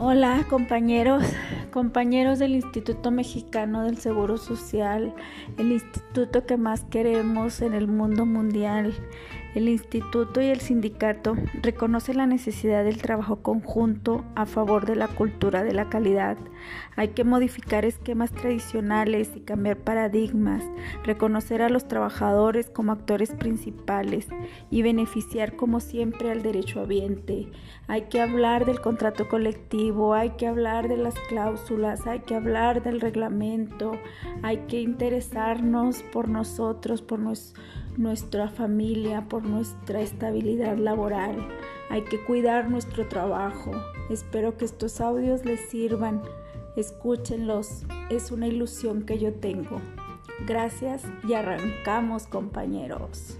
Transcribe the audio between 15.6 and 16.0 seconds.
de la